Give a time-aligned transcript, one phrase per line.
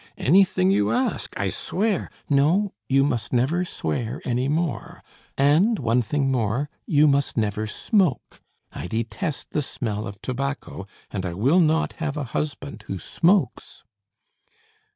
[0.17, 1.39] "Anything you ask.
[1.39, 5.03] I swear" "No, you must never swear any more;
[5.37, 8.41] and, one thing more, you must never smoke.
[8.71, 13.83] I detest the smell of tobacco, and I will not have a husband who smokes."